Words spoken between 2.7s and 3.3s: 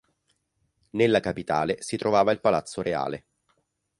reale.